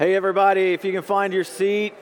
[0.00, 1.92] Hey, everybody, if you can find your seat,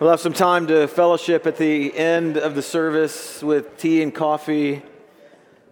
[0.00, 4.12] we'll have some time to fellowship at the end of the service with tea and
[4.12, 4.82] coffee.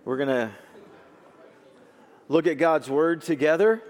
[0.05, 0.53] We're going to
[2.29, 3.83] look at God's Word together.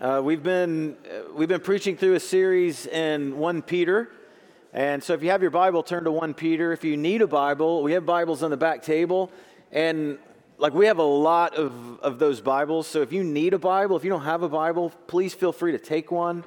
[0.00, 4.08] Uh, we've, been, uh, we've been preaching through a series in 1 Peter.
[4.72, 6.72] And so if you have your Bible, turn to 1 Peter.
[6.72, 9.30] If you need a Bible, we have Bibles on the back table.
[9.70, 10.16] And
[10.58, 12.86] like we have a lot of, of those Bibles.
[12.86, 15.72] So if you need a Bible, if you don't have a Bible, please feel free
[15.72, 16.44] to take one.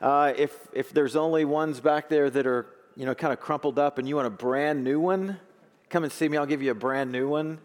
[0.00, 2.66] Uh, if, if there's only ones back there that are,
[2.96, 5.38] you know, kind of crumpled up and you want a brand new one,
[5.88, 6.36] come and see me.
[6.36, 7.58] I'll give you a brand new one.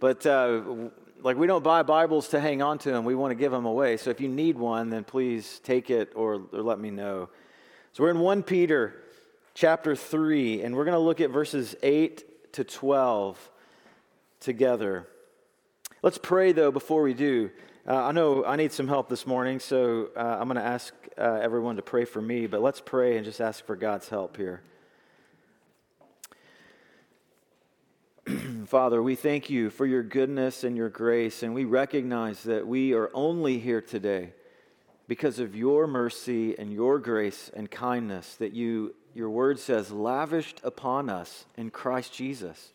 [0.00, 0.62] But uh,
[1.22, 3.04] like we don't buy Bibles to hang on to them.
[3.04, 3.96] We want to give them away.
[3.96, 7.28] So if you need one, then please take it or, or let me know.
[7.92, 9.02] So we're in 1 Peter
[9.54, 13.50] chapter 3, and we're going to look at verses 8 to 12
[14.40, 15.06] together.
[16.04, 17.52] Let's pray, though, before we do.
[17.86, 20.92] Uh, I know I need some help this morning, so uh, I'm going to ask
[21.16, 24.36] uh, everyone to pray for me, but let's pray and just ask for God's help
[24.36, 24.62] here.
[28.66, 32.94] Father, we thank you for your goodness and your grace, and we recognize that we
[32.94, 34.32] are only here today
[35.06, 40.60] because of your mercy and your grace and kindness that you, your word says, lavished
[40.64, 42.72] upon us in Christ Jesus.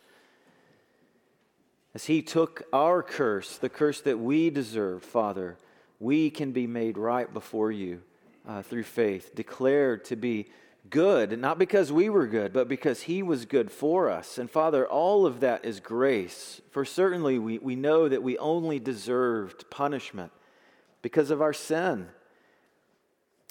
[1.93, 5.57] As He took our curse, the curse that we deserve, Father,
[5.99, 8.01] we can be made right before you
[8.47, 10.47] uh, through faith, declared to be
[10.89, 14.37] good, not because we were good, but because He was good for us.
[14.37, 16.61] And Father, all of that is grace.
[16.71, 20.31] For certainly we, we know that we only deserved punishment
[21.01, 22.07] because of our sin.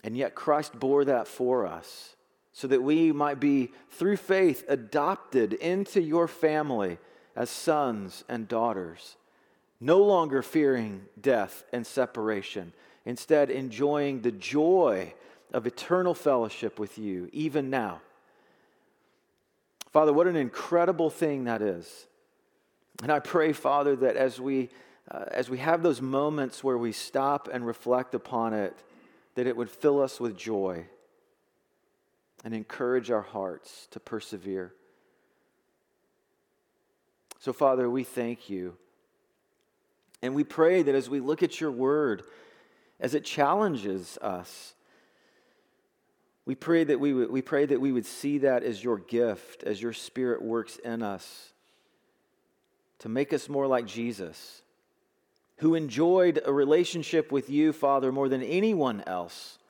[0.05, 2.15] And yet Christ bore that for us
[2.53, 6.99] so that we might be, through faith, adopted into your family
[7.37, 9.17] as sons and daughters,
[9.79, 12.73] no longer fearing death and separation,
[13.05, 15.13] instead, enjoying the joy
[15.53, 18.01] of eternal fellowship with you, even now.
[19.93, 22.07] Father, what an incredible thing that is.
[23.03, 24.71] And I pray, Father, that as we,
[25.11, 28.75] uh, as we have those moments where we stop and reflect upon it,
[29.35, 30.87] that it would fill us with joy
[32.45, 34.73] and encourage our hearts to persevere.
[37.47, 38.75] So, Father, we thank you.
[40.21, 42.25] And we pray that as we look at your word,
[42.99, 44.75] as it challenges us,
[46.45, 49.63] we pray that we would, we pray that we would see that as your gift,
[49.63, 51.53] as your spirit works in us
[52.99, 54.63] to make us more like Jesus,
[55.59, 59.61] who enjoyed a relationship with you, Father, more than anyone else.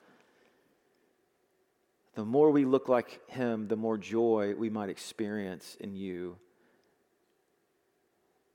[2.15, 6.37] The more we look like him, the more joy we might experience in you.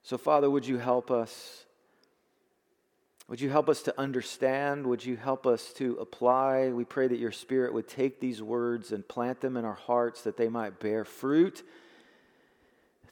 [0.02, 1.64] So, Father, would you help us?
[3.28, 4.86] Would you help us to understand?
[4.86, 6.68] Would you help us to apply?
[6.68, 10.22] We pray that your Spirit would take these words and plant them in our hearts
[10.22, 11.62] that they might bear fruit.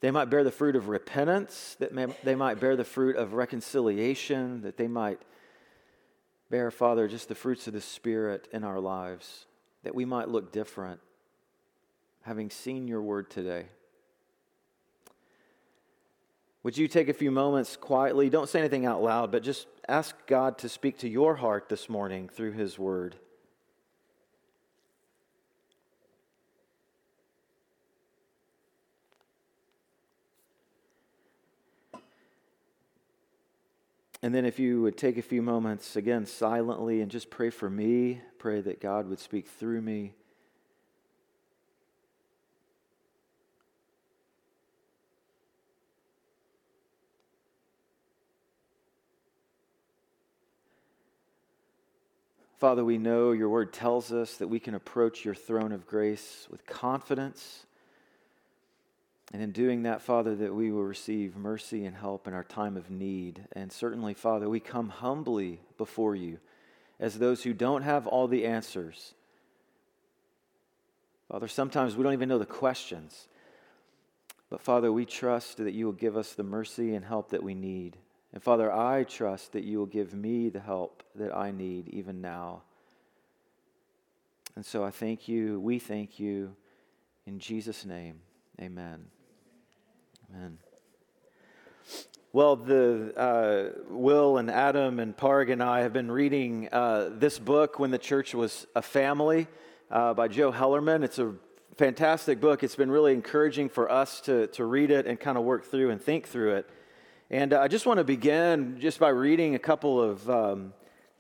[0.01, 3.35] They might bear the fruit of repentance, that may, they might bear the fruit of
[3.35, 5.21] reconciliation, that they might
[6.51, 9.47] bear, Father, just the fruits of the Spirit in our lives,
[9.85, 11.01] that we might look different,
[12.23, 13.67] having seen your word today.
[16.63, 18.29] Would you take a few moments quietly?
[18.29, 21.89] Don't say anything out loud, but just ask God to speak to your heart this
[21.89, 23.17] morning through His Word.
[34.23, 37.71] And then, if you would take a few moments again silently and just pray for
[37.71, 40.13] me, pray that God would speak through me.
[52.61, 56.47] Father, we know your word tells us that we can approach your throne of grace
[56.51, 57.65] with confidence.
[59.33, 62.77] And in doing that, Father, that we will receive mercy and help in our time
[62.77, 63.47] of need.
[63.53, 66.39] And certainly, Father, we come humbly before you
[66.99, 69.15] as those who don't have all the answers.
[71.31, 73.27] Father, sometimes we don't even know the questions.
[74.51, 77.55] But Father, we trust that you will give us the mercy and help that we
[77.55, 77.97] need.
[78.33, 82.21] And Father, I trust that you will give me the help that I need even
[82.21, 82.63] now.
[84.55, 85.59] And so I thank you.
[85.61, 86.55] We thank you.
[87.27, 88.21] In Jesus' name,
[88.61, 89.07] amen.
[90.31, 90.59] Amen.
[92.33, 97.41] Well, the uh, Will and Adam and Parg and I have been reading uh, this
[97.41, 99.49] book when the church was a family
[99.91, 101.03] uh, by Joe Hellerman.
[101.03, 101.35] It's a
[101.77, 102.63] fantastic book.
[102.63, 105.91] It's been really encouraging for us to, to read it and kind of work through
[105.91, 106.71] and think through it.
[107.33, 110.73] And uh, I just want to begin just by reading a couple of um,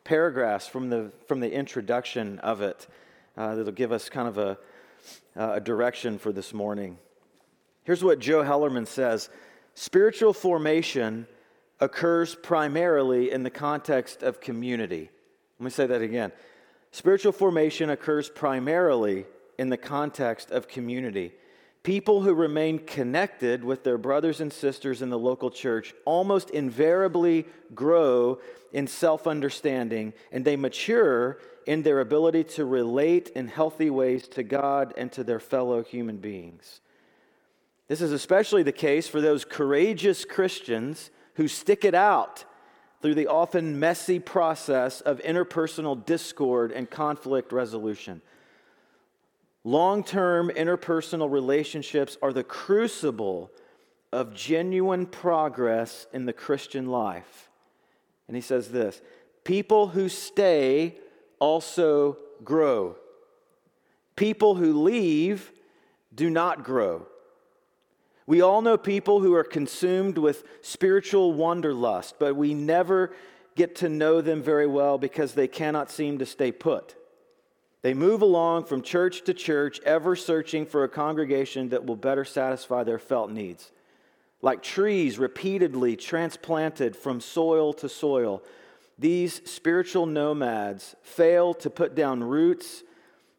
[0.02, 2.88] paragraphs from the, from the introduction of it
[3.36, 4.58] uh, that'll give us kind of a,
[5.36, 6.98] uh, a direction for this morning.
[7.84, 9.30] Here's what Joe Hellerman says
[9.74, 11.28] Spiritual formation
[11.78, 15.10] occurs primarily in the context of community.
[15.60, 16.32] Let me say that again.
[16.90, 19.26] Spiritual formation occurs primarily
[19.58, 21.34] in the context of community.
[21.82, 27.46] People who remain connected with their brothers and sisters in the local church almost invariably
[27.74, 28.38] grow
[28.72, 34.42] in self understanding and they mature in their ability to relate in healthy ways to
[34.42, 36.80] God and to their fellow human beings.
[37.88, 42.44] This is especially the case for those courageous Christians who stick it out
[43.00, 48.20] through the often messy process of interpersonal discord and conflict resolution.
[49.64, 53.50] Long term interpersonal relationships are the crucible
[54.12, 57.50] of genuine progress in the Christian life.
[58.26, 59.00] And he says this
[59.44, 60.96] people who stay
[61.38, 62.96] also grow,
[64.16, 65.52] people who leave
[66.14, 67.06] do not grow.
[68.26, 73.12] We all know people who are consumed with spiritual wanderlust, but we never
[73.56, 76.94] get to know them very well because they cannot seem to stay put.
[77.82, 82.24] They move along from church to church, ever searching for a congregation that will better
[82.24, 83.72] satisfy their felt needs.
[84.42, 88.42] Like trees repeatedly transplanted from soil to soil,
[88.98, 92.82] these spiritual nomads fail to put down roots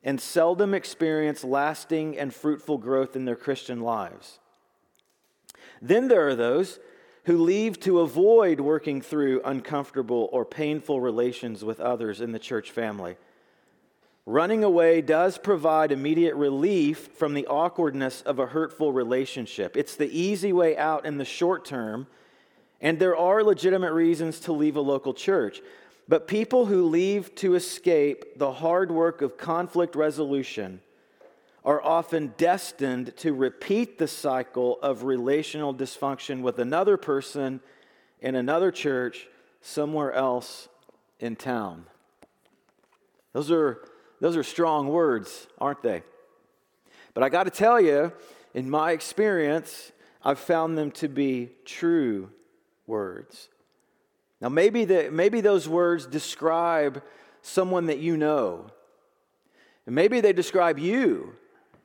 [0.04, 4.40] and seldom experience lasting and fruitful growth in their Christian lives.
[5.82, 6.80] Then there are those
[7.26, 12.72] who leave to avoid working through uncomfortable or painful relations with others in the church
[12.72, 13.16] family.
[14.26, 19.76] Running away does provide immediate relief from the awkwardness of a hurtful relationship.
[19.76, 22.06] It's the easy way out in the short term,
[22.80, 25.62] and there are legitimate reasons to leave a local church.
[26.08, 30.82] But people who leave to escape the hard work of conflict resolution
[31.66, 37.60] are often destined to repeat the cycle of relational dysfunction with another person
[38.20, 39.28] in another church
[39.62, 40.70] somewhere else
[41.20, 41.86] in town.
[43.34, 43.82] Those are
[44.22, 46.04] those are strong words, aren't they?
[47.14, 48.14] But I got to tell you,
[48.54, 49.92] in my experience,
[50.24, 52.30] I've found them to be true
[52.86, 53.50] words.
[54.40, 57.04] Now, maybe, the, maybe those words describe
[57.42, 58.68] someone that you know.
[59.88, 61.34] And maybe they describe you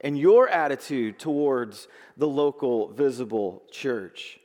[0.03, 1.88] and your attitude towards
[2.19, 4.38] the local visible church.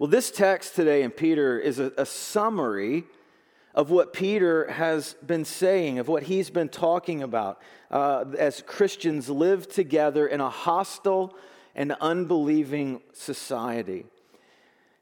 [0.00, 3.04] Well, this text today in Peter is a, a summary
[3.74, 7.60] of what Peter has been saying, of what he's been talking about
[7.90, 11.34] uh, as Christians live together in a hostile
[11.74, 14.04] and unbelieving society.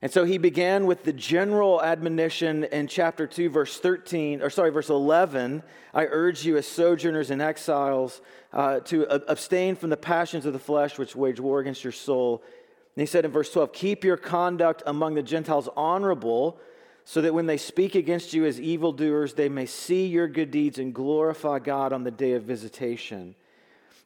[0.03, 4.71] And so he began with the general admonition in chapter 2, verse 13, or sorry,
[4.71, 5.63] verse 11.
[5.93, 10.59] I urge you as sojourners and exiles uh, to abstain from the passions of the
[10.59, 12.43] flesh which wage war against your soul.
[12.97, 16.59] And he said in verse 12, keep your conduct among the Gentiles honorable
[17.05, 20.79] so that when they speak against you as evildoers, they may see your good deeds
[20.79, 23.35] and glorify God on the day of visitation.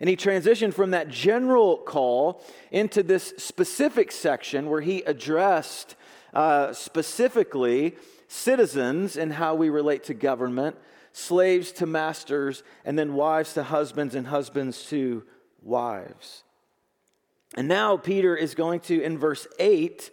[0.00, 5.96] And he transitioned from that general call into this specific section where he addressed
[6.32, 7.94] uh, specifically
[8.26, 10.76] citizens and how we relate to government,
[11.12, 15.22] slaves to masters, and then wives to husbands and husbands to
[15.63, 16.43] wives.
[17.56, 20.10] And now Peter is going to, in verse 8,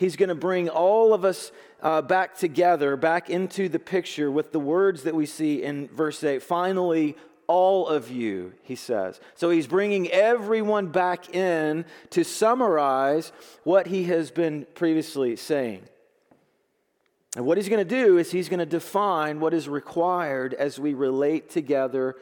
[0.00, 1.52] he's going to bring all of us
[1.82, 6.24] uh, back together, back into the picture with the words that we see in verse
[6.24, 6.42] 8.
[6.42, 7.16] Finally,
[7.46, 9.20] all of you, he says.
[9.34, 13.30] So he's bringing everyone back in to summarize
[13.62, 15.82] what he has been previously saying.
[17.36, 20.78] And what he's going to do is he's going to define what is required as
[20.78, 22.16] we relate together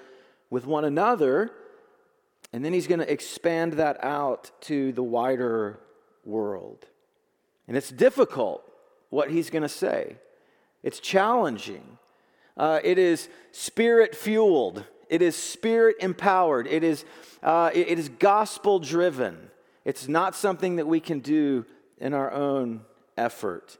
[0.50, 1.52] with one another.
[2.52, 5.78] And then he's going to expand that out to the wider
[6.24, 6.86] world.
[7.68, 8.64] And it's difficult
[9.10, 10.16] what he's going to say.
[10.82, 11.98] It's challenging.
[12.56, 14.84] Uh, it is spirit fueled.
[15.08, 16.66] It is spirit empowered.
[16.66, 17.04] It is,
[17.42, 19.50] uh, it, is gospel driven.
[19.84, 21.64] It's not something that we can do
[21.98, 22.82] in our own
[23.16, 23.78] effort.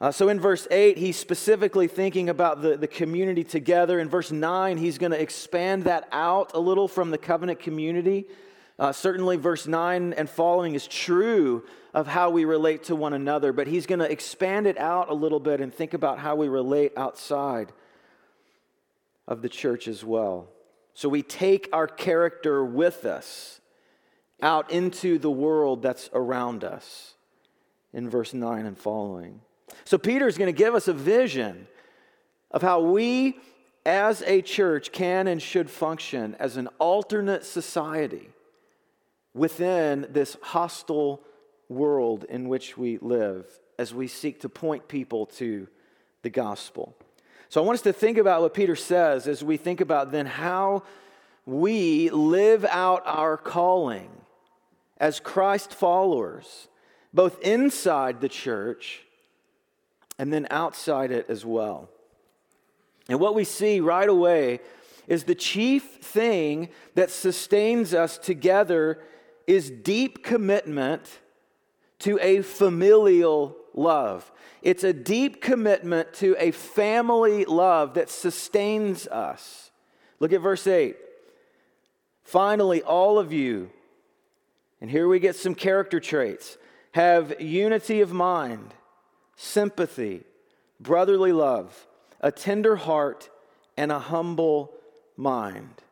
[0.00, 4.00] Uh, so in verse 8, he's specifically thinking about the, the community together.
[4.00, 8.26] In verse 9, he's going to expand that out a little from the covenant community.
[8.80, 13.52] Uh, certainly, verse 9 and following is true of how we relate to one another,
[13.52, 16.48] but he's going to expand it out a little bit and think about how we
[16.48, 17.72] relate outside
[19.28, 20.48] of the church as well.
[20.94, 23.60] So we take our character with us
[24.40, 27.16] out into the world that's around us
[27.92, 29.42] in verse 9 and following.
[29.84, 31.66] So Peter is going to give us a vision
[32.50, 33.38] of how we
[33.84, 38.30] as a church can and should function as an alternate society
[39.34, 41.22] within this hostile
[41.68, 43.46] world in which we live
[43.78, 45.68] as we seek to point people to
[46.22, 46.94] the gospel.
[47.48, 50.26] So I want us to think about what Peter says as we think about then
[50.26, 50.82] how
[51.46, 54.10] we live out our calling
[54.98, 56.68] as Christ followers,
[57.12, 59.02] both inside the church
[60.18, 61.88] and then outside it as well.
[63.08, 64.60] And what we see right away
[65.08, 69.00] is the chief thing that sustains us together
[69.50, 71.18] is deep commitment
[71.98, 74.30] to a familial love.
[74.62, 79.70] It's a deep commitment to a family love that sustains us.
[80.20, 80.96] Look at verse 8.
[82.22, 83.70] Finally, all of you,
[84.80, 86.56] and here we get some character traits,
[86.92, 88.72] have unity of mind,
[89.34, 90.22] sympathy,
[90.78, 91.86] brotherly love
[92.20, 93.30] a tender heart,
[93.76, 94.72] and a humble
[95.16, 95.82] mind.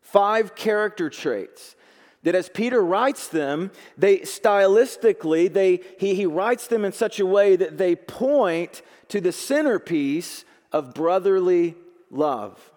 [0.00, 1.76] Five character traits
[2.22, 7.26] that as Peter writes them, they stylistically, they, he, he writes them in such a
[7.26, 11.76] way that they point to the centerpiece of brotherly
[12.10, 12.70] love.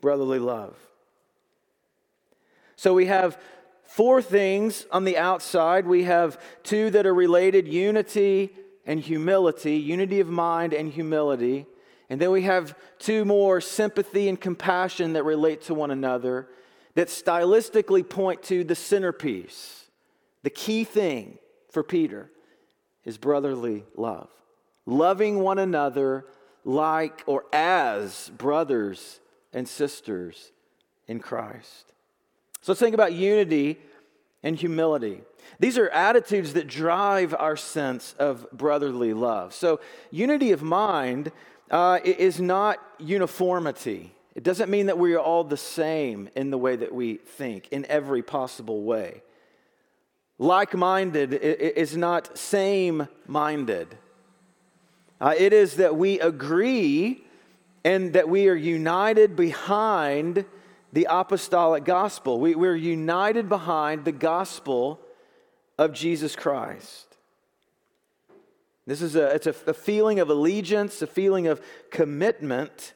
[0.00, 0.76] Brotherly love.
[2.76, 3.38] So we have
[3.84, 5.86] four things on the outside.
[5.86, 8.50] We have two that are related unity
[8.84, 11.66] and humility, unity of mind and humility.
[12.10, 16.48] And then we have two more sympathy and compassion that relate to one another
[16.94, 19.86] that stylistically point to the centerpiece.
[20.42, 21.38] The key thing
[21.70, 22.30] for Peter
[23.04, 24.28] is brotherly love.
[24.86, 26.26] Loving one another
[26.64, 29.20] like or as brothers
[29.52, 30.52] and sisters
[31.06, 31.92] in Christ.
[32.62, 33.78] So let's think about unity
[34.42, 35.22] and humility.
[35.58, 39.52] These are attitudes that drive our sense of brotherly love.
[39.54, 41.32] So, unity of mind
[41.70, 44.14] uh, is not uniformity.
[44.34, 47.68] It doesn't mean that we are all the same in the way that we think,
[47.70, 49.22] in every possible way.
[50.38, 53.96] Like minded is not same minded.
[55.20, 57.24] Uh, it is that we agree
[57.84, 60.44] and that we are united behind
[60.92, 62.40] the apostolic gospel.
[62.40, 65.00] We, we're united behind the gospel
[65.78, 67.16] of Jesus Christ.
[68.86, 72.94] This is a, it's a, a feeling of allegiance, a feeling of commitment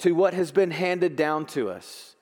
[0.00, 2.16] to what has been handed down to us.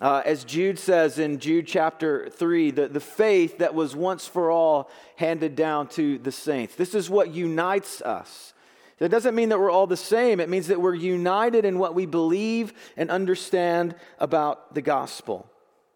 [0.00, 4.50] Uh, as Jude says in Jude chapter 3, the, the faith that was once for
[4.50, 6.74] all handed down to the saints.
[6.74, 8.54] This is what unites us.
[8.98, 10.38] That doesn't mean that we're all the same.
[10.38, 15.50] It means that we're united in what we believe and understand about the gospel.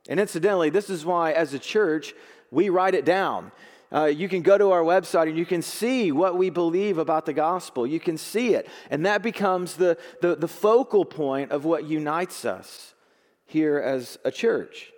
[0.09, 2.15] And incidentally, this is why, as a church,
[2.51, 3.53] we write it down.
[3.97, 7.25] Uh, you can go to our website and you can see what we believe about
[7.25, 7.87] the gospel.
[7.87, 8.69] You can see it.
[8.91, 12.93] And that becomes the, the, the focal point of what unites us
[13.47, 14.93] here as a church.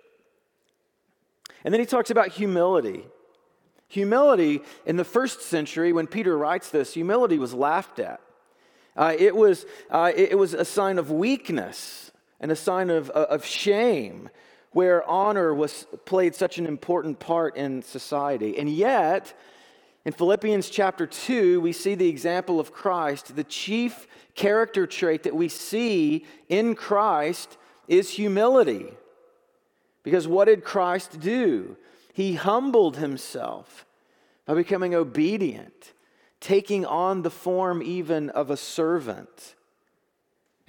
[1.63, 3.05] And then he talks about humility.
[3.87, 8.19] Humility, in the first century, when Peter writes this, humility was laughed at.
[8.97, 13.27] Uh, it, was, uh, it was a sign of weakness and a sign of, uh,
[13.29, 14.29] of shame,
[14.71, 18.57] where honor was played such an important part in society.
[18.57, 19.33] And yet,
[20.05, 23.35] in Philippians chapter 2, we see the example of Christ.
[23.35, 27.57] The chief character trait that we see in Christ
[27.87, 28.87] is humility.
[30.03, 31.75] Because what did Christ do?
[32.13, 33.85] He humbled himself
[34.45, 35.93] by becoming obedient,
[36.39, 39.55] taking on the form even of a servant.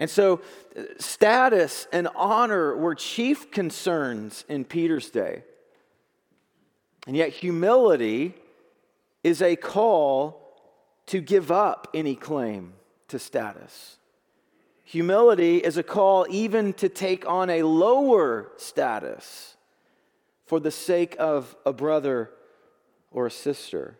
[0.00, 0.40] And so,
[0.76, 5.44] uh, status and honor were chief concerns in Peter's day.
[7.06, 8.34] And yet, humility
[9.22, 10.40] is a call
[11.06, 12.72] to give up any claim
[13.08, 13.98] to status.
[14.84, 19.56] Humility is a call even to take on a lower status
[20.46, 22.30] for the sake of a brother
[23.10, 23.98] or a sister.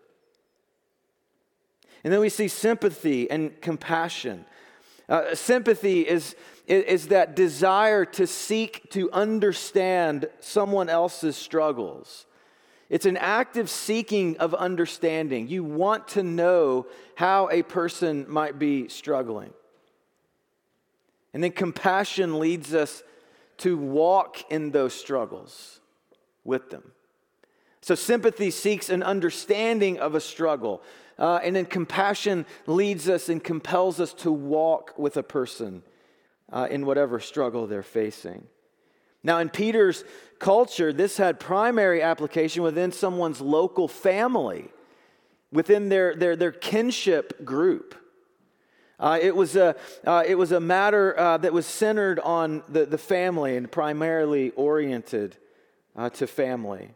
[2.03, 4.47] And then we see sympathy and compassion.
[5.11, 6.37] Uh, sympathy is,
[6.69, 12.27] is that desire to seek to understand someone else's struggles.
[12.89, 15.49] It's an active seeking of understanding.
[15.49, 16.87] You want to know
[17.17, 19.53] how a person might be struggling.
[21.35, 23.03] And then compassion leads us
[23.59, 25.81] to walk in those struggles
[26.45, 26.93] with them.
[27.83, 30.83] So sympathy seeks an understanding of a struggle.
[31.19, 35.83] Uh, and then compassion leads us and compels us to walk with a person
[36.53, 38.47] uh, in whatever struggle they're facing.
[39.23, 40.05] Now, in Peter's
[40.39, 44.71] culture, this had primary application within someone's local family,
[45.53, 47.95] within their, their, their kinship group.
[48.99, 52.85] Uh, it, was a, uh, it was a matter uh, that was centered on the,
[52.87, 55.37] the family and primarily oriented
[55.97, 56.91] uh, to family.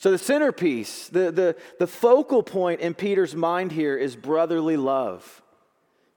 [0.00, 5.42] So, the centerpiece, the, the, the focal point in Peter's mind here is brotherly love.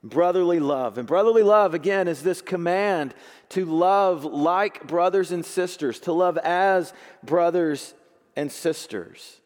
[0.02, 0.96] Brotherly love.
[0.96, 3.14] And brotherly love, again, is this command
[3.50, 7.92] to love like brothers and sisters, to love as brothers
[8.34, 9.38] and sisters.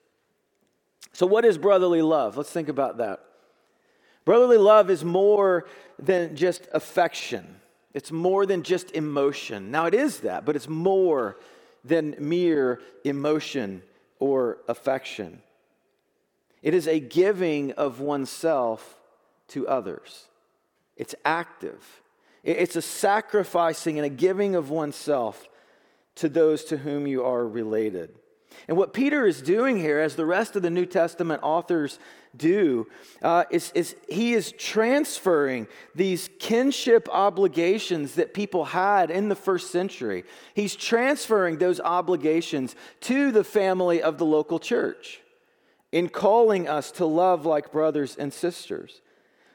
[1.13, 2.37] So, what is brotherly love?
[2.37, 3.25] Let's think about that.
[4.25, 5.67] Brotherly love is more
[5.99, 7.57] than just affection,
[7.93, 9.73] it's more than just emotion.
[9.73, 11.39] Now, it is that, but it's more
[11.85, 13.83] than mere emotion
[14.19, 15.43] or affection.
[16.63, 18.99] It is a giving of oneself
[19.49, 20.27] to others.
[20.97, 22.03] It's active.
[22.43, 25.49] It's a sacrificing and a giving of oneself
[26.17, 28.15] to those to whom you are related.
[28.67, 31.99] And what Peter is doing here, as the rest of the New Testament authors
[32.37, 32.87] do,
[33.23, 39.71] uh, is, is he is transferring these kinship obligations that people had in the first
[39.71, 40.25] century.
[40.55, 45.21] He's transferring those obligations to the family of the local church
[45.93, 49.01] in calling us to love like brothers and sisters.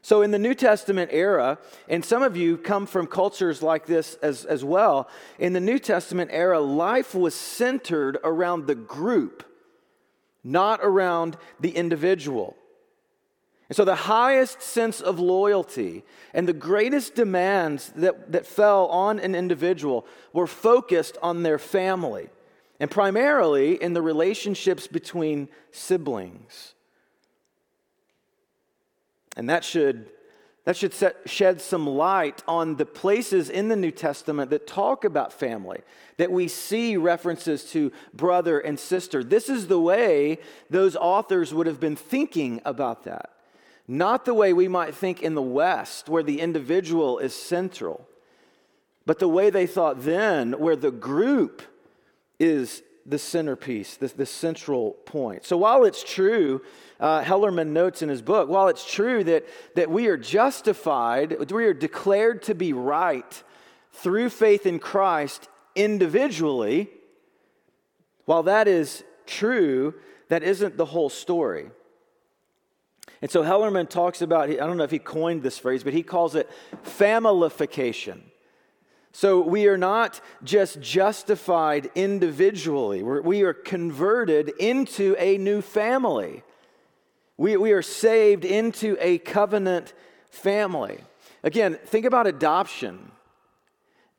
[0.01, 4.15] So, in the New Testament era, and some of you come from cultures like this
[4.15, 5.07] as, as well,
[5.39, 9.45] in the New Testament era, life was centered around the group,
[10.43, 12.57] not around the individual.
[13.70, 16.03] And so, the highest sense of loyalty
[16.34, 22.29] and the greatest demands that, that fell on an individual were focused on their family
[22.79, 26.74] and primarily in the relationships between siblings.
[29.36, 30.10] And that should,
[30.65, 35.05] that should set, shed some light on the places in the New Testament that talk
[35.05, 35.82] about family,
[36.17, 39.24] that we see references to brother and sister.
[39.24, 40.39] This is the way
[40.70, 43.32] those authors would have been thinking about that.
[43.87, 48.07] Not the way we might think in the West, where the individual is central,
[49.05, 51.62] but the way they thought then, where the group
[52.39, 55.45] is the centerpiece, the, the central point.
[55.45, 56.62] So while it's true
[56.99, 61.65] uh, Hellerman notes in his book while it's true that, that we are justified, we
[61.65, 63.43] are declared to be right
[63.91, 66.89] through faith in Christ individually,
[68.25, 69.95] while that is true,
[70.29, 71.69] that isn't the whole story.
[73.23, 76.03] And so Hellerman talks about, I don't know if he coined this phrase, but he
[76.03, 76.49] calls it
[76.81, 78.21] familification.
[79.13, 86.43] So we are not just justified individually, We're, we are converted into a new family.
[87.38, 89.93] We, we are saved into a covenant
[90.29, 90.99] family.
[91.43, 93.09] Again, think about adoption.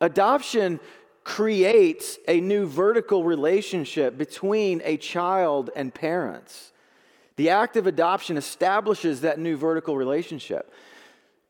[0.00, 0.80] Adoption
[1.24, 6.70] creates a new vertical relationship between a child and parents.
[7.36, 10.72] The act of adoption establishes that new vertical relationship.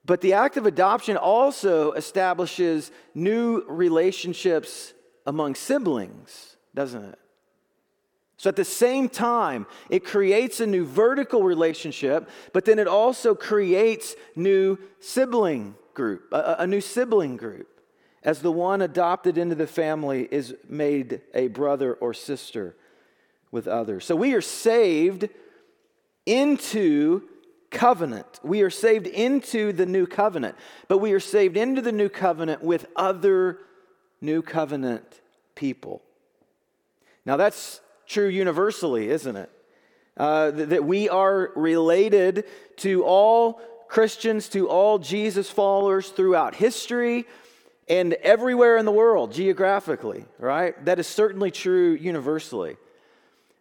[0.05, 4.93] But the act of adoption also establishes new relationships
[5.27, 7.19] among siblings, doesn't it?
[8.37, 13.35] So at the same time, it creates a new vertical relationship, but then it also
[13.35, 17.81] creates new sibling group, a, a, new sibling group,
[18.23, 22.77] as the one adopted into the family is made a brother or sister
[23.51, 24.05] with others.
[24.05, 25.29] So we are saved
[26.27, 27.23] into
[27.71, 28.41] covenant.
[28.43, 30.57] We are saved into the new covenant,
[30.89, 33.59] but we are saved into the new covenant with other
[34.21, 35.21] new covenant
[35.55, 36.03] people.
[37.27, 39.51] Now that's true universally, isn't it?
[40.17, 42.45] Uh, that we are related
[42.77, 47.27] to all Christians, to all Jesus followers throughout history
[47.89, 50.83] and everywhere in the world geographically, right?
[50.85, 52.77] That is certainly true universally.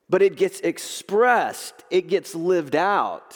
[0.10, 3.36] But it gets expressed, it gets lived out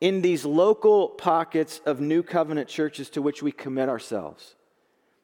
[0.00, 4.54] in these local pockets of new covenant churches to which we commit ourselves.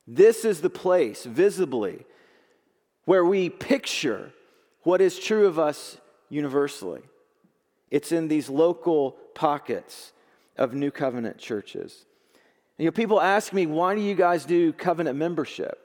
[0.06, 2.04] This is the place, visibly,
[3.04, 4.32] where we picture
[4.82, 7.02] what is true of us universally.
[7.90, 10.12] It's in these local pockets
[10.56, 12.06] of New Covenant churches.
[12.78, 15.78] You know, people ask me, why do you guys do covenant membership?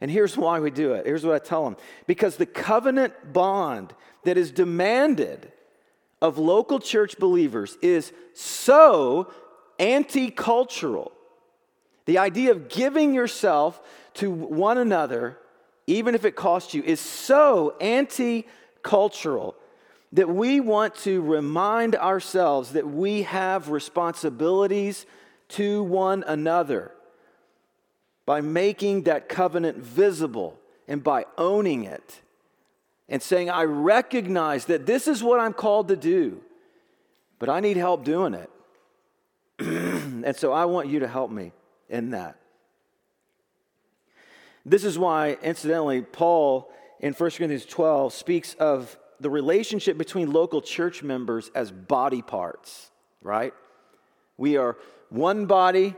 [0.00, 1.06] And here's why we do it.
[1.06, 5.50] Here's what I tell them because the covenant bond that is demanded
[6.20, 9.32] of local church believers is so
[9.78, 11.12] anti cultural.
[12.04, 13.80] The idea of giving yourself
[14.14, 15.38] to one another
[15.86, 18.46] even if it costs you, is so anti
[18.82, 19.54] cultural
[20.12, 25.06] that we want to remind ourselves that we have responsibilities
[25.48, 26.92] to one another
[28.26, 30.58] by making that covenant visible
[30.88, 32.20] and by owning it
[33.08, 36.40] and saying, I recognize that this is what I'm called to do,
[37.38, 38.50] but I need help doing it.
[39.58, 41.52] and so I want you to help me
[41.88, 42.36] in that.
[44.64, 50.60] This is why, incidentally, Paul in 1 Corinthians 12 speaks of the relationship between local
[50.60, 52.90] church members as body parts,
[53.22, 53.54] right?
[54.36, 54.76] We are
[55.08, 55.94] one body,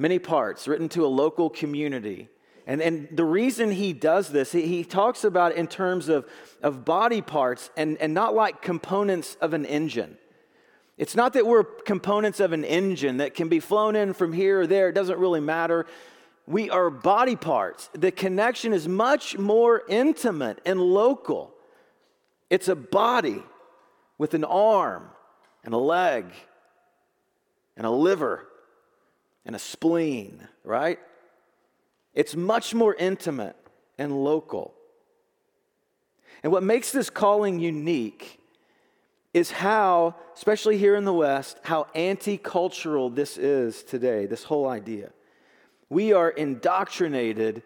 [0.00, 2.28] many parts, written to a local community.
[2.66, 6.26] And, and the reason he does this, he, he talks about in terms of,
[6.62, 10.16] of body parts and, and not like components of an engine.
[10.96, 14.60] It's not that we're components of an engine that can be flown in from here
[14.60, 15.86] or there, it doesn't really matter.
[16.46, 17.88] We are body parts.
[17.92, 21.54] The connection is much more intimate and local.
[22.50, 23.42] It's a body
[24.18, 25.08] with an arm
[25.64, 26.26] and a leg
[27.76, 28.46] and a liver
[29.44, 30.98] and a spleen, right?
[32.14, 33.56] It's much more intimate
[33.98, 34.74] and local.
[36.42, 38.40] And what makes this calling unique
[39.32, 44.68] is how, especially here in the West, how anti cultural this is today, this whole
[44.68, 45.10] idea.
[45.88, 47.62] We are indoctrinated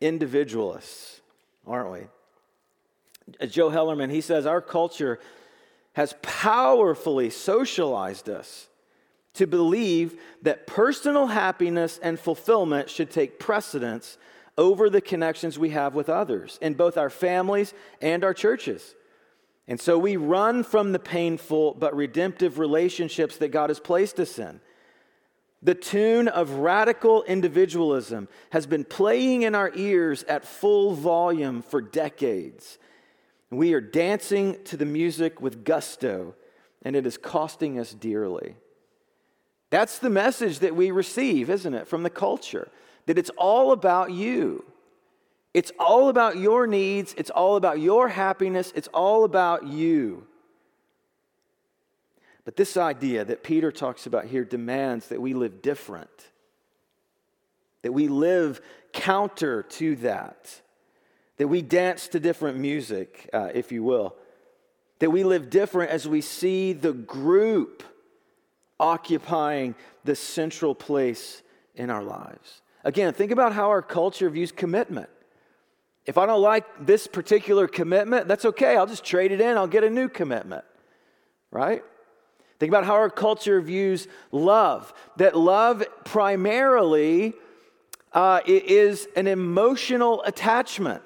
[0.00, 1.20] individualists,
[1.66, 2.00] aren't we?
[3.40, 5.18] Uh, Joe Hellerman, he says, Our culture
[5.94, 8.68] has powerfully socialized us
[9.34, 14.18] to believe that personal happiness and fulfillment should take precedence
[14.58, 18.94] over the connections we have with others in both our families and our churches.
[19.68, 24.38] And so we run from the painful but redemptive relationships that God has placed us
[24.38, 24.60] in.
[25.62, 31.80] The tune of radical individualism has been playing in our ears at full volume for
[31.80, 32.78] decades.
[33.50, 36.34] We are dancing to the music with gusto,
[36.82, 38.56] and it is costing us dearly.
[39.70, 42.68] That's the message that we receive, isn't it, from the culture?
[43.06, 44.64] That it's all about you.
[45.54, 50.26] It's all about your needs, it's all about your happiness, it's all about you.
[52.44, 56.28] But this idea that Peter talks about here demands that we live different,
[57.82, 58.60] that we live
[58.92, 60.60] counter to that
[61.40, 64.14] that we dance to different music, uh, if you will,
[64.98, 67.82] that we live different as we see the group
[68.80, 71.42] occupying the central place
[71.76, 72.62] in our lives.
[72.82, 75.08] Again, think about how our culture views commitment.
[76.06, 78.76] If I don't like this particular commitment, that's okay.
[78.76, 80.64] I'll just trade it in, I'll get a new commitment,
[81.50, 81.84] right?
[82.58, 84.92] Think about how our culture views love.
[85.16, 87.34] That love primarily
[88.12, 91.02] uh, is an emotional attachment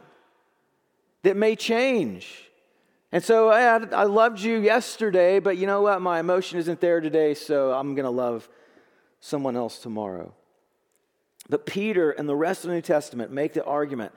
[1.22, 2.50] that may change.
[3.14, 6.02] And so I, I loved you yesterday, but you know what?
[6.02, 8.48] My emotion isn't there today, so I'm going to love
[9.20, 10.34] someone else tomorrow.
[11.48, 14.10] But Peter and the rest of the New Testament make the argument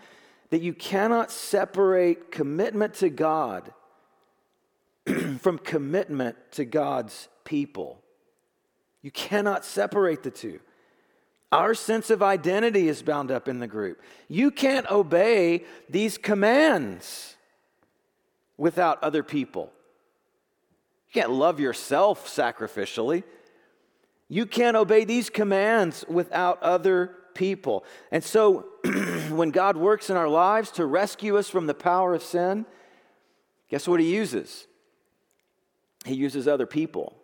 [0.49, 3.71] that you cannot separate commitment to God
[5.41, 8.01] from commitment to God's people.
[9.03, 10.59] You cannot separate the two.
[11.51, 14.01] Our sense of identity is bound up in the group.
[14.27, 17.35] You can't obey these commands
[18.57, 19.71] without other people.
[21.07, 23.23] You can't love yourself sacrificially.
[24.27, 27.85] You can't obey these commands without other people.
[28.11, 28.65] And so,
[29.29, 32.65] when God works in our lives to rescue us from the power of sin,
[33.69, 34.67] guess what He uses?
[36.05, 37.15] He uses other people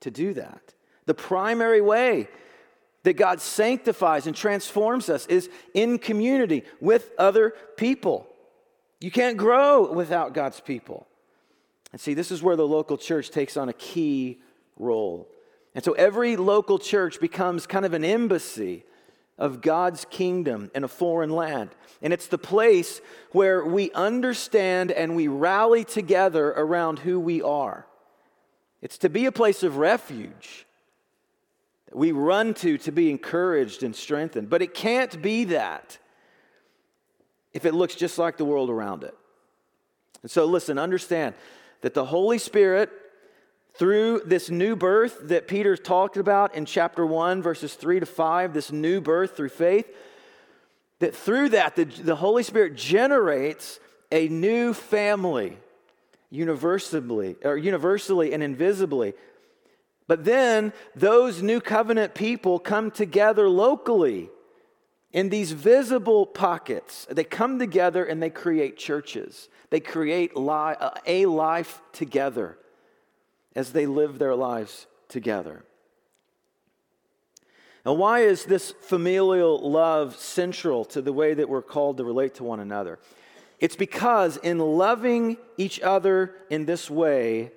[0.00, 0.74] to do that.
[1.06, 2.28] The primary way
[3.02, 8.29] that God sanctifies and transforms us is in community with other people.
[9.00, 11.06] You can't grow without God's people.
[11.92, 14.40] And see, this is where the local church takes on a key
[14.76, 15.28] role.
[15.74, 18.84] And so every local church becomes kind of an embassy
[19.38, 21.70] of God's kingdom in a foreign land.
[22.02, 23.00] And it's the place
[23.32, 27.86] where we understand and we rally together around who we are.
[28.82, 30.66] It's to be a place of refuge
[31.86, 34.50] that we run to to be encouraged and strengthened.
[34.50, 35.98] But it can't be that
[37.52, 39.14] if it looks just like the world around it.
[40.22, 41.34] And so, listen, understand
[41.80, 42.90] that the Holy Spirit,
[43.74, 48.52] through this new birth that Peter talked about in chapter 1, verses 3 to 5,
[48.52, 49.86] this new birth through faith,
[50.98, 53.80] that through that, the, the Holy Spirit generates
[54.12, 55.56] a new family
[56.30, 59.14] universally, or universally and invisibly
[60.10, 64.28] but then those new covenant people come together locally
[65.12, 67.06] in these visible pockets.
[67.10, 69.48] They come together and they create churches.
[69.70, 72.58] They create li- a life together
[73.54, 75.64] as they live their lives together.
[77.84, 82.34] Now, why is this familial love central to the way that we're called to relate
[82.34, 82.98] to one another?
[83.58, 87.52] It's because in loving each other in this way,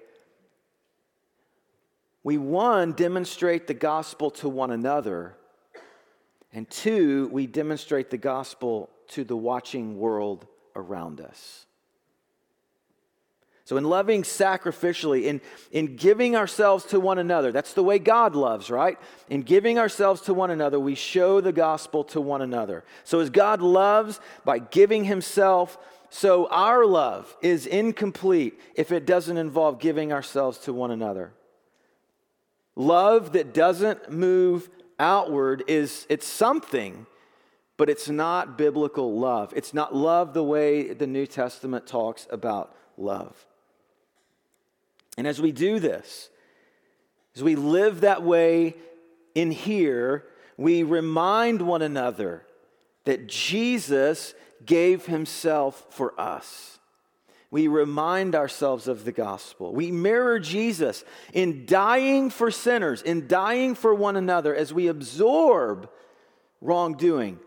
[2.23, 5.35] we one, demonstrate the gospel to one another,
[6.53, 11.65] and two, we demonstrate the gospel to the watching world around us.
[13.65, 18.35] So, in loving sacrificially, in, in giving ourselves to one another, that's the way God
[18.35, 18.99] loves, right?
[19.29, 22.83] In giving ourselves to one another, we show the gospel to one another.
[23.05, 25.77] So, as God loves by giving himself,
[26.09, 31.33] so our love is incomplete if it doesn't involve giving ourselves to one another.
[32.75, 37.05] Love that doesn't move outward is it's something,
[37.77, 39.53] but it's not biblical love.
[39.55, 43.45] It's not love the way the New Testament talks about love.
[45.17, 46.29] And as we do this,
[47.35, 48.75] as we live that way
[49.35, 50.25] in here,
[50.57, 52.45] we remind one another
[53.05, 54.33] that Jesus
[54.65, 56.72] gave himself for us.
[57.53, 59.75] We remind ourselves of the gospel.
[59.75, 65.87] We mirror Jesus in dying for sinners, in dying for one another as we absorb
[66.61, 67.37] wrongdoing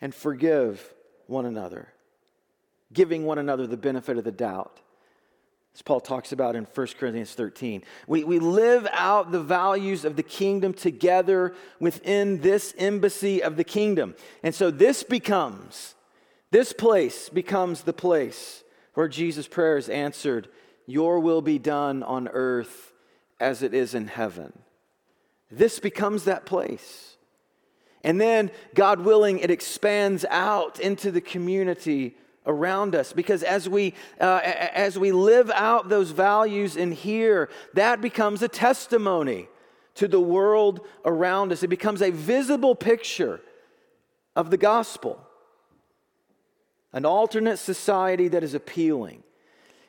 [0.00, 0.94] and forgive
[1.26, 1.88] one another,
[2.92, 4.78] giving one another the benefit of the doubt
[5.74, 7.82] as Paul talks about in 1 Corinthians 13.
[8.06, 13.64] We, we live out the values of the kingdom together within this embassy of the
[13.64, 14.14] kingdom.
[14.44, 15.96] And so this becomes,
[16.52, 18.62] this place becomes the place
[18.92, 20.48] where Jesus' prayer is answered
[20.86, 22.92] Your will be done on earth
[23.40, 24.52] as it is in heaven.
[25.50, 27.16] This becomes that place.
[28.04, 33.94] And then, God willing, it expands out into the community around us because as we
[34.20, 39.48] uh, as we live out those values in here that becomes a testimony
[39.94, 43.40] to the world around us it becomes a visible picture
[44.34, 45.24] of the gospel
[46.92, 49.22] an alternate society that is appealing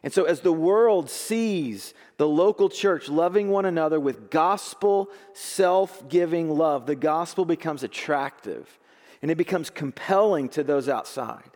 [0.04, 6.50] and so as the world sees the local church loving one another with gospel self-giving
[6.50, 8.80] love the gospel becomes attractive
[9.22, 11.54] and it becomes compelling to those outside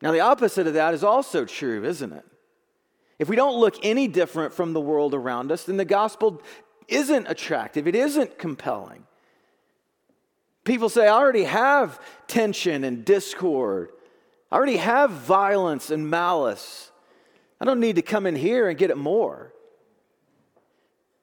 [0.00, 2.24] now, the opposite of that is also true, isn't it?
[3.18, 6.40] If we don't look any different from the world around us, then the gospel
[6.86, 9.04] isn't attractive, it isn't compelling.
[10.68, 13.90] People say, I already have tension and discord,
[14.52, 16.92] I already have violence and malice.
[17.58, 19.54] I don't need to come in here and get it more.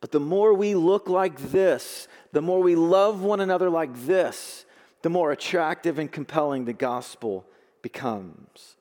[0.02, 4.66] But the more we look like this, the more we love one another like this,
[5.04, 7.46] the more attractive and compelling the gospel
[7.84, 8.78] becomes.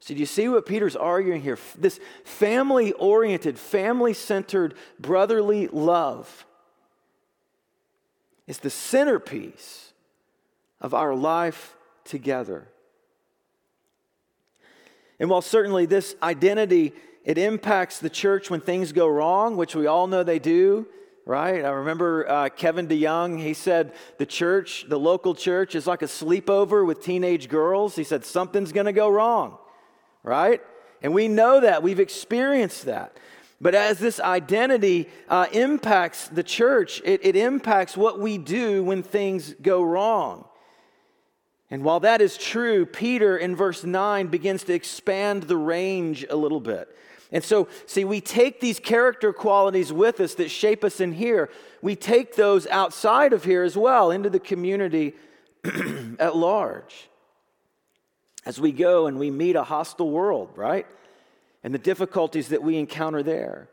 [0.00, 1.58] So, do you see what Peter's arguing here?
[1.78, 6.44] This family oriented, family centered, brotherly love
[8.46, 9.92] is the centerpiece
[10.80, 12.68] of our life together.
[15.18, 16.92] And while certainly this identity
[17.26, 20.86] it impacts the church when things go wrong, which we all know they do,
[21.24, 21.64] right?
[21.64, 26.06] I remember uh, Kevin DeYoung, he said the church, the local church, is like a
[26.06, 27.96] sleepover with teenage girls.
[27.96, 29.58] He said something's going to go wrong,
[30.22, 30.62] right?
[31.02, 33.16] And we know that, we've experienced that.
[33.60, 39.02] But as this identity uh, impacts the church, it, it impacts what we do when
[39.02, 40.44] things go wrong.
[41.70, 46.36] And while that is true, Peter in verse 9 begins to expand the range a
[46.36, 46.94] little bit.
[47.32, 51.50] And so, see, we take these character qualities with us that shape us in here,
[51.82, 55.14] we take those outside of here as well into the community
[56.18, 57.08] at large.
[58.44, 60.86] As we go and we meet a hostile world, right?
[61.66, 63.68] And the difficulties that we encounter there.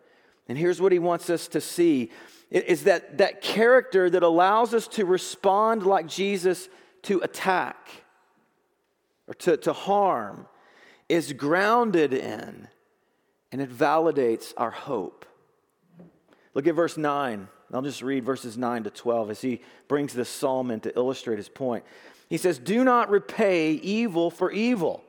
[0.49, 2.10] And here's what he wants us to see
[2.49, 6.69] is that that character that allows us to respond like Jesus
[7.03, 7.88] to attack
[9.27, 10.47] or to, to harm
[11.08, 12.67] is grounded in
[13.51, 15.27] and it validates our hope.
[16.56, 17.47] Look at verse 9.
[17.71, 21.38] I'll just read verses 9 to 12 as he brings this psalm in to illustrate
[21.38, 21.84] his point.
[22.27, 25.03] He says, Do not repay evil for evil.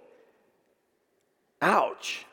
[1.62, 2.26] Ouch.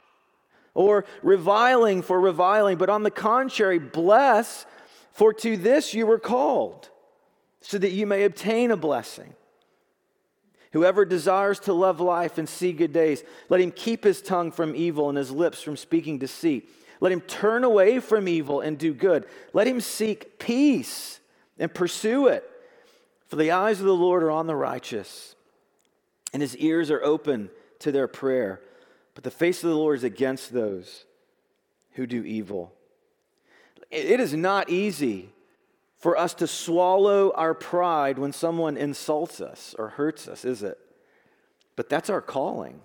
[0.73, 4.65] Or reviling for reviling, but on the contrary, bless,
[5.12, 6.89] for to this you were called,
[7.60, 9.34] so that you may obtain a blessing.
[10.71, 14.75] Whoever desires to love life and see good days, let him keep his tongue from
[14.75, 16.69] evil and his lips from speaking deceit.
[17.01, 19.25] Let him turn away from evil and do good.
[19.53, 21.19] Let him seek peace
[21.60, 22.49] and pursue it.
[23.27, 25.36] For the eyes of the Lord are on the righteous,
[26.31, 28.62] and his ears are open to their prayer.
[29.13, 31.06] But the face of the Lord is against those
[31.93, 32.74] who do evil.
[33.89, 35.30] It is not easy
[35.97, 40.80] for us to swallow our pride when someone insults us or hurts us, is it?
[41.76, 42.82] But that's our calling.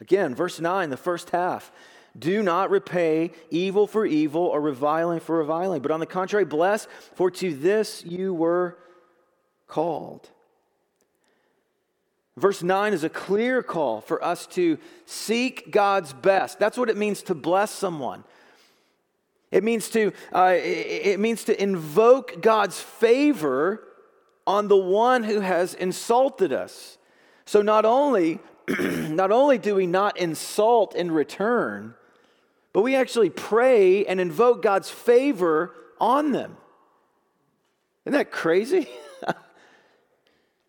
[0.00, 1.70] Again, verse 9, the first half.
[2.18, 6.86] Do not repay evil for evil or reviling for reviling, but on the contrary, bless,
[7.14, 8.78] for to this you were
[9.66, 10.30] called.
[12.36, 16.58] Verse 9 is a clear call for us to seek God's best.
[16.58, 18.24] That's what it means to bless someone.
[19.52, 23.86] It means to, uh, it means to invoke God's favor
[24.48, 26.98] on the one who has insulted us.
[27.44, 28.40] So not only,
[28.80, 31.94] not only do we not insult in return,
[32.72, 36.56] but we actually pray and invoke God's favor on them.
[38.04, 38.88] Isn't that crazy?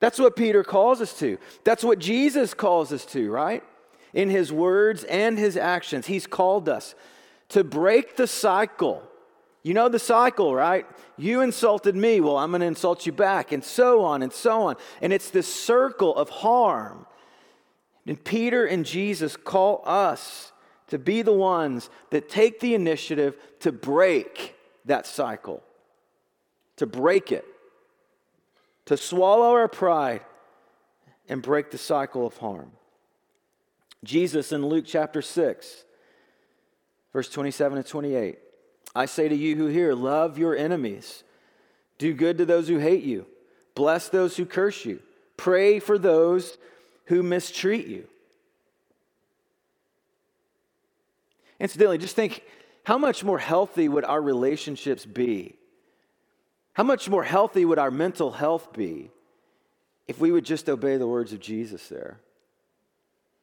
[0.06, 1.40] That's what Peter calls us to.
[1.64, 3.64] That's what Jesus calls us to, right?
[4.14, 6.94] In his words and his actions, he's called us
[7.50, 9.02] to break the cycle.
[9.64, 10.86] You know the cycle, right?
[11.18, 14.62] You insulted me, well, I'm going to insult you back, and so on and so
[14.62, 14.76] on.
[15.02, 17.08] And it's this circle of harm.
[18.06, 20.52] And Peter and Jesus call us
[20.90, 25.64] to be the ones that take the initiative to break that cycle,
[26.76, 27.44] to break it
[28.86, 30.22] to swallow our pride
[31.28, 32.72] and break the cycle of harm.
[34.04, 35.84] Jesus in Luke chapter 6,
[37.12, 38.38] verse 27 and 28.
[38.96, 41.24] I say to you who hear, love your enemies,
[41.98, 43.26] do good to those who hate you,
[43.74, 45.02] bless those who curse you,
[45.36, 46.58] pray for those
[47.06, 48.08] who mistreat you.
[51.60, 52.44] Incidentally, just think
[52.84, 55.56] how much more healthy would our relationships be
[56.76, 59.10] how much more healthy would our mental health be
[60.08, 62.20] if we would just obey the words of Jesus there?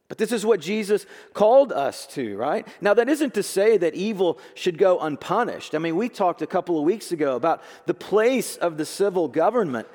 [0.08, 2.68] But this is what Jesus called us to, right?
[2.82, 5.74] Now, that isn't to say that evil should go unpunished.
[5.74, 9.28] I mean, we talked a couple of weeks ago about the place of the civil
[9.28, 9.88] government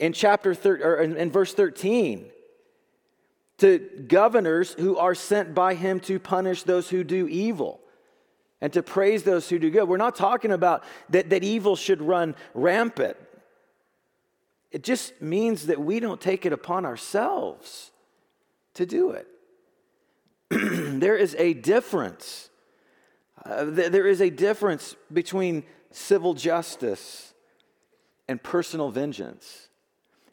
[0.00, 2.26] in chapter thir- or in, in verse 13
[3.58, 7.79] to governors who are sent by him to punish those who do evil
[8.60, 9.88] and to praise those who do good.
[9.88, 13.16] We're not talking about that, that evil should run rampant.
[14.70, 17.90] It just means that we don't take it upon ourselves
[18.74, 19.26] to do it.
[21.00, 22.50] there is a difference.
[23.44, 27.34] Uh, th- there is a difference between civil justice
[28.28, 29.68] and personal vengeance.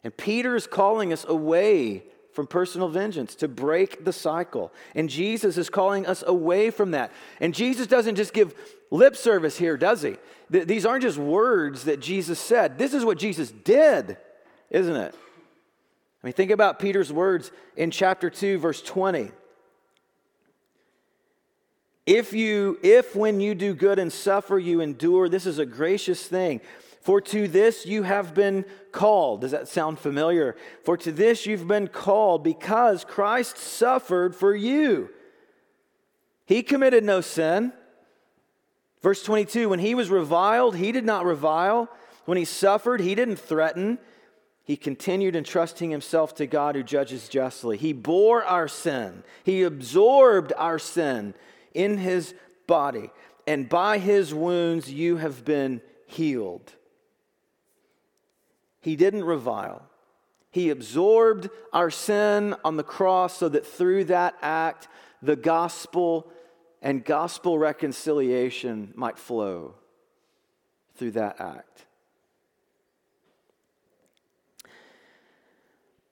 [0.04, 2.04] And Peter is calling us away
[2.38, 4.72] from personal vengeance, to break the cycle.
[4.94, 7.10] And Jesus is calling us away from that.
[7.40, 8.54] And Jesus doesn't just give
[8.92, 10.14] lip service here, does he?
[10.52, 12.78] Th- these aren't just words that Jesus said.
[12.78, 14.18] This is what Jesus did,
[14.70, 15.16] isn't it?
[16.22, 19.32] I mean, think about Peter's words in chapter 2, verse 20.
[22.06, 26.24] If you, if when you do good and suffer, you endure, this is a gracious
[26.24, 26.60] thing.
[27.08, 29.40] For to this you have been called.
[29.40, 30.56] Does that sound familiar?
[30.84, 35.08] For to this you've been called because Christ suffered for you.
[36.44, 37.72] He committed no sin.
[39.00, 41.88] Verse 22 When he was reviled, he did not revile.
[42.26, 43.98] When he suffered, he didn't threaten.
[44.62, 47.78] He continued entrusting himself to God who judges justly.
[47.78, 51.32] He bore our sin, he absorbed our sin
[51.72, 52.34] in his
[52.66, 53.08] body,
[53.46, 56.74] and by his wounds you have been healed.
[58.80, 59.82] He didn't revile.
[60.50, 64.88] He absorbed our sin on the cross so that through that act,
[65.22, 66.30] the gospel
[66.80, 69.74] and gospel reconciliation might flow
[70.94, 71.86] through that act.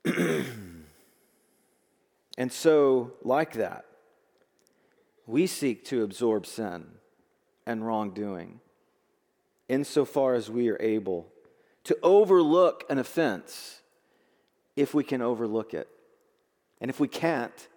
[2.39, 3.85] and so, like that,
[5.27, 6.87] we seek to absorb sin
[7.65, 8.61] and wrongdoing
[9.69, 11.27] insofar as we are able
[11.87, 13.81] to overlook an offense
[14.75, 15.89] if we can overlook it.
[16.81, 17.69] And if we can't,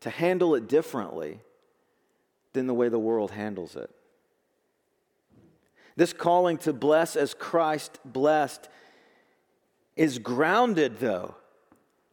[0.00, 1.40] to handle it differently
[2.52, 3.90] than the way the world handles it.
[5.96, 8.68] This calling to bless as Christ blessed
[9.96, 11.34] is grounded, though,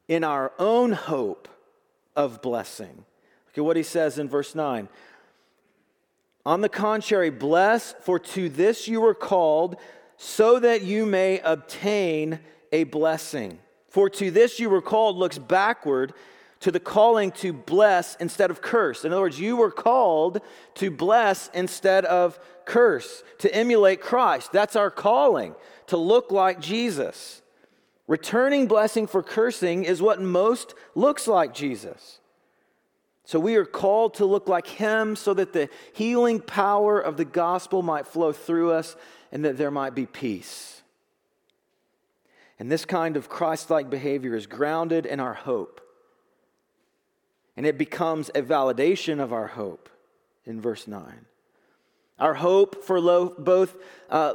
[0.07, 1.49] in our own hope
[2.15, 2.95] of blessing.
[3.47, 4.87] Look at what he says in verse 9.
[6.45, 9.75] On the contrary, bless, for to this you were called
[10.21, 12.41] so that you may obtain
[12.73, 13.57] a blessing.
[13.87, 16.13] For to this you were called looks backward
[16.59, 19.05] to the calling to bless instead of curse.
[19.05, 20.41] In other words, you were called
[20.75, 24.51] to bless instead of curse, to emulate Christ.
[24.51, 25.55] That's our calling,
[25.87, 27.41] to look like Jesus.
[28.05, 32.19] Returning blessing for cursing is what most looks like Jesus.
[33.23, 37.23] So we are called to look like Him so that the healing power of the
[37.23, 38.97] gospel might flow through us
[39.31, 40.81] and that there might be peace.
[42.59, 45.81] And this kind of Christ like behavior is grounded in our hope.
[47.55, 49.89] And it becomes a validation of our hope
[50.45, 51.25] in verse 9.
[52.19, 53.77] Our hope for lo- both
[54.09, 54.33] uh,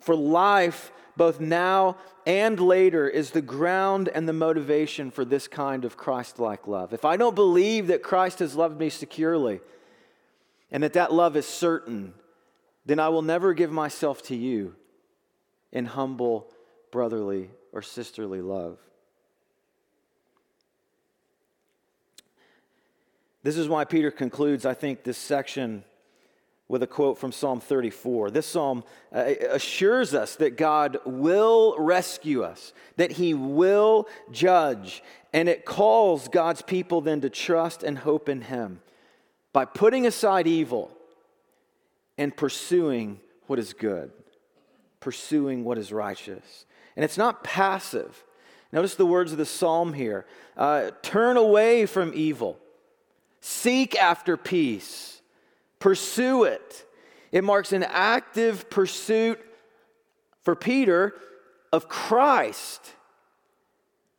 [0.00, 5.84] for life, both now and later, is the ground and the motivation for this kind
[5.84, 6.92] of Christ like love.
[6.92, 9.60] If I don't believe that Christ has loved me securely
[10.70, 12.14] and that that love is certain,
[12.88, 14.74] then I will never give myself to you
[15.72, 16.50] in humble
[16.90, 18.78] brotherly or sisterly love.
[23.42, 25.84] This is why Peter concludes, I think, this section
[26.66, 28.30] with a quote from Psalm 34.
[28.30, 28.82] This psalm
[29.14, 35.02] uh, assures us that God will rescue us, that he will judge,
[35.34, 38.80] and it calls God's people then to trust and hope in him
[39.52, 40.97] by putting aside evil
[42.18, 44.10] and pursuing what is good,
[45.00, 46.66] pursuing what is righteous.
[46.96, 48.24] And it's not passive.
[48.72, 52.58] Notice the words of the psalm here uh, turn away from evil,
[53.40, 55.18] seek after peace
[55.78, 56.84] Pursue it.
[57.30, 59.40] It marks an active pursuit
[60.42, 61.14] for Peter
[61.72, 62.94] of Christ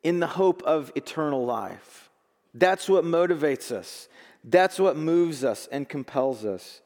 [0.04, 2.10] in the hope of eternal life.
[2.54, 4.08] That's what motivates us.
[4.43, 6.82] That's what moves us and compels us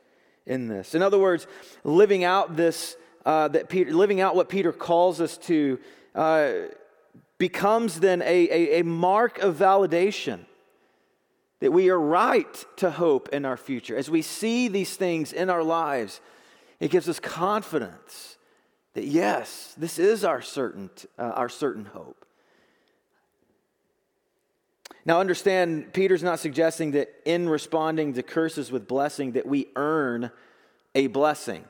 [0.46, 0.96] in this.
[0.96, 1.48] In other words,
[1.84, 5.80] living out this, uh, that Peter, living out what Peter calls us to,
[6.16, 6.52] uh,
[7.38, 10.46] becomes then a, a, a mark of validation
[11.60, 13.96] that we are right to hope in our future.
[13.96, 16.20] As we see these things in our lives,
[16.80, 18.38] it gives us confidence
[18.94, 22.23] that yes, this is our certain, uh, our certain hope.
[25.06, 30.32] Now, understand, Peter's not suggesting that in responding to curses with blessing that we earn
[30.96, 31.66] a blessing.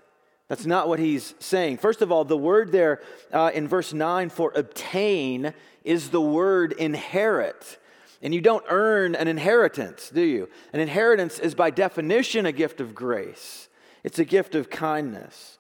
[0.50, 1.78] That's not what he's saying.
[1.78, 5.54] First of all, the word there uh, in verse 9 for obtain
[5.84, 7.80] is the word inherit.
[8.22, 10.50] And you don't earn an inheritance, do you?
[10.72, 13.68] An inheritance is by definition a gift of grace,
[14.04, 15.58] it's a gift of kindness.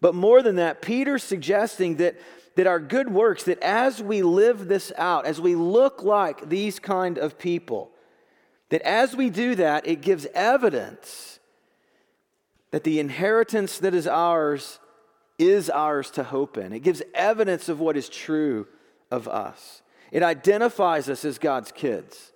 [0.00, 2.20] But more than that, Peter's suggesting that,
[2.54, 6.78] that our good works, that as we live this out, as we look like these
[6.78, 7.90] kind of people,
[8.68, 11.38] that as we do that, it gives evidence
[12.70, 14.78] that the inheritance that is ours
[15.38, 16.72] is ours to hope in.
[16.72, 18.66] It gives evidence of what is true
[19.10, 19.82] of us.
[20.10, 22.32] It identifies us as God's kids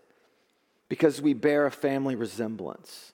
[0.88, 3.12] because we bear a family resemblance.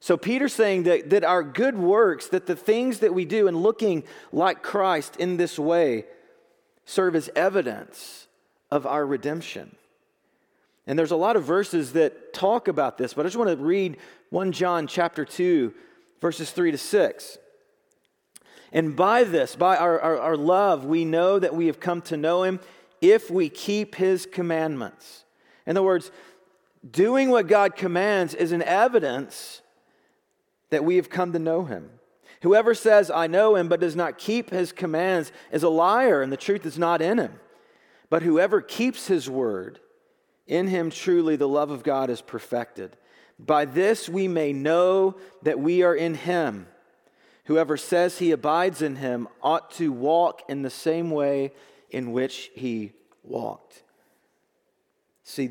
[0.00, 3.56] So Peter's saying that, that our good works, that the things that we do in
[3.56, 6.04] looking like Christ in this way
[6.88, 8.28] serve as evidence
[8.70, 9.76] of our redemption.
[10.86, 13.62] And there's a lot of verses that talk about this, but I just want to
[13.62, 13.98] read
[14.30, 15.74] 1 John chapter 2,
[16.22, 17.38] verses 3 to 6.
[18.72, 22.16] And by this, by our, our, our love, we know that we have come to
[22.16, 22.58] know him
[23.02, 25.26] if we keep his commandments.
[25.66, 26.10] In other words,
[26.90, 29.60] doing what God commands is an evidence
[30.70, 31.90] that we have come to know him.
[32.42, 36.32] Whoever says, I know him, but does not keep his commands is a liar, and
[36.32, 37.40] the truth is not in him.
[38.10, 39.80] But whoever keeps his word,
[40.46, 42.96] in him truly the love of God is perfected.
[43.38, 46.68] By this we may know that we are in him.
[47.44, 51.52] Whoever says he abides in him ought to walk in the same way
[51.90, 53.82] in which he walked.
[55.22, 55.50] See,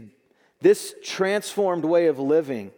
[0.62, 2.72] this transformed way of living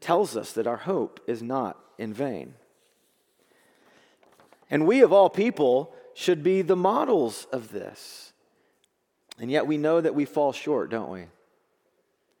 [0.00, 2.54] tells us that our hope is not in vain.
[4.70, 8.32] And we, of all people, should be the models of this.
[9.38, 11.26] And yet we know that we fall short, don't we?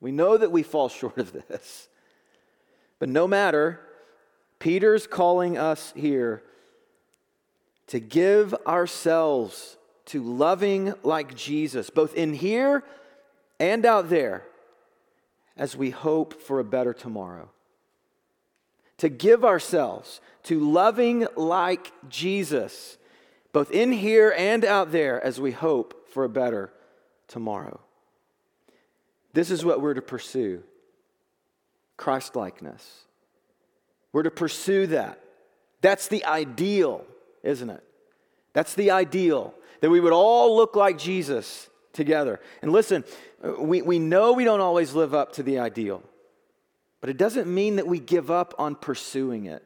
[0.00, 1.88] We know that we fall short of this.
[2.98, 3.80] But no matter,
[4.58, 6.42] Peter's calling us here
[7.88, 9.76] to give ourselves
[10.06, 12.84] to loving like Jesus, both in here
[13.58, 14.44] and out there,
[15.56, 17.50] as we hope for a better tomorrow.
[18.98, 22.98] To give ourselves to loving like Jesus,
[23.52, 26.72] both in here and out there, as we hope for a better
[27.28, 27.80] tomorrow.
[29.32, 30.62] This is what we're to pursue
[31.96, 33.04] Christ likeness.
[34.12, 35.20] We're to pursue that.
[35.80, 37.06] That's the ideal
[37.42, 37.82] isn't it?
[38.52, 42.40] That's the ideal, that we would all look like Jesus together.
[42.60, 43.04] And listen,
[43.58, 46.02] we, we know we don't always live up to the ideal,
[47.02, 49.64] but it doesn't mean that we give up on pursuing it.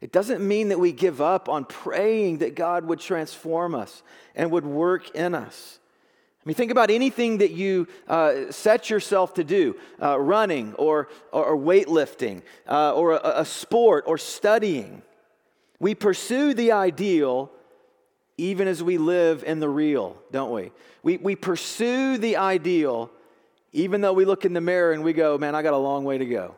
[0.00, 4.02] It doesn't mean that we give up on praying that God would transform us
[4.34, 5.78] and would work in us.
[6.42, 11.08] I mean, think about anything that you uh, set yourself to do uh, running or,
[11.30, 15.02] or, weightlifting uh, or a, a sport or studying.
[15.78, 17.50] We pursue the ideal
[18.38, 20.72] even as we live in the real, don't we?
[21.02, 23.10] We, we pursue the ideal
[23.72, 26.04] even though we look in the mirror and we go, man, I got a long
[26.04, 26.54] way to go.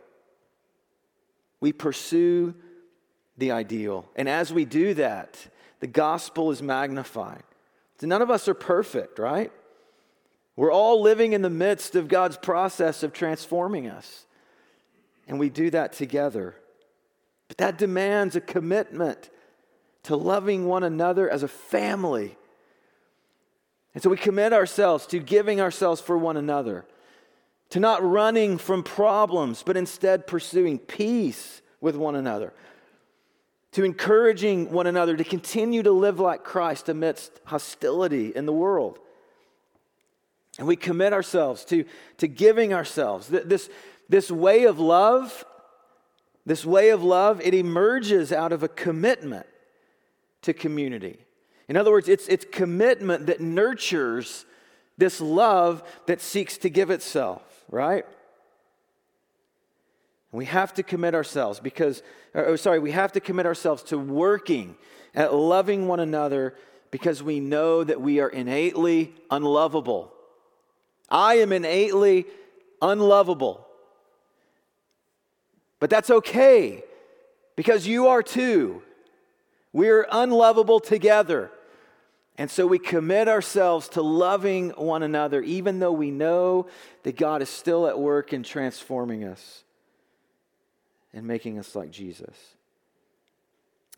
[1.60, 2.54] we pursue
[3.36, 4.08] the ideal.
[4.16, 5.46] And as we do that,
[5.80, 7.42] the gospel is magnified.
[8.00, 9.52] So none of us are perfect, right?
[10.56, 14.26] We're all living in the midst of God's process of transforming us.
[15.26, 16.54] And we do that together.
[17.48, 19.30] But that demands a commitment
[20.04, 22.36] to loving one another as a family.
[23.94, 26.84] And so we commit ourselves to giving ourselves for one another,
[27.70, 32.52] to not running from problems, but instead pursuing peace with one another,
[33.72, 38.98] to encouraging one another to continue to live like Christ amidst hostility in the world.
[40.58, 41.84] And we commit ourselves to,
[42.18, 43.28] to giving ourselves.
[43.28, 43.70] This,
[44.08, 45.44] this way of love,
[46.44, 49.46] this way of love, it emerges out of a commitment
[50.42, 51.18] to community.
[51.68, 54.44] In other words, it's, it's commitment that nurtures
[54.98, 58.04] this love that seeks to give itself, right?
[60.32, 62.02] We have to commit ourselves because,
[62.34, 64.76] oh, sorry, we have to commit ourselves to working
[65.14, 66.54] at loving one another
[66.90, 70.12] because we know that we are innately unlovable.
[71.08, 72.26] I am innately
[72.80, 73.66] unlovable.
[75.80, 76.84] But that's okay
[77.56, 78.82] because you are too.
[79.72, 81.50] We're unlovable together.
[82.40, 86.68] And so we commit ourselves to loving one another, even though we know
[87.02, 89.62] that God is still at work in transforming us
[91.12, 92.34] and making us like Jesus.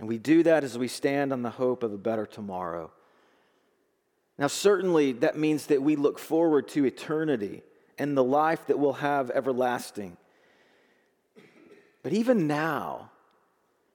[0.01, 2.91] And we do that as we stand on the hope of a better tomorrow.
[4.37, 7.63] Now, certainly, that means that we look forward to eternity
[7.97, 10.17] and the life that we'll have everlasting.
[12.03, 13.13] But even now,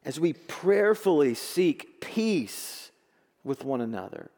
[0.06, 2.92] as we prayerfully seek peace
[3.44, 4.32] with one another,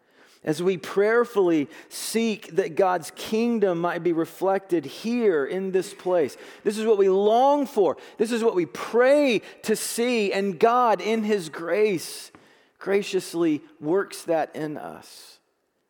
[0.44, 6.38] as we prayerfully seek that God's kingdom might be reflected here in this place.
[6.64, 7.98] This is what we long for.
[8.18, 10.32] This is what we pray to see.
[10.32, 12.32] And God, in His grace,
[12.78, 15.40] graciously works that in us.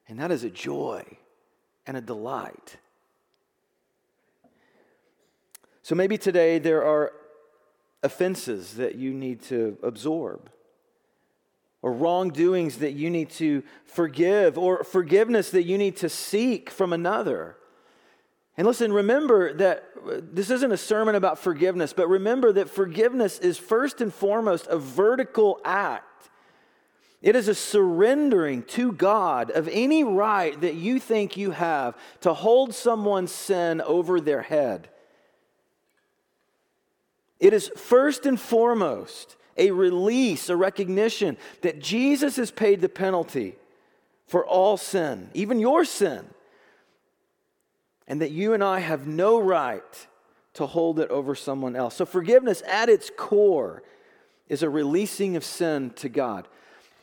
[0.08, 1.06] And that is a joy
[1.86, 2.78] and a delight.
[5.84, 7.14] So maybe today there are
[8.02, 10.50] offenses that you need to absorb
[11.82, 16.92] or wrongdoings that you need to forgive, or forgiveness that you need to seek from
[16.92, 17.56] another.
[18.58, 19.86] And listen, remember that
[20.34, 24.78] this isn't a sermon about forgiveness, but remember that forgiveness is first and foremost a
[24.78, 26.30] vertical act.
[27.22, 32.34] It is a surrendering to God of any right that you think you have to
[32.34, 34.90] hold someone's sin over their head.
[37.40, 43.55] It is first and foremost a release, a recognition that Jesus has paid the penalty
[44.26, 46.26] for all sin, even your sin,
[48.07, 50.07] and that you and I have no right
[50.53, 51.95] to hold it over someone else.
[51.95, 53.84] So, forgiveness at its core
[54.47, 56.47] is a releasing of sin to God.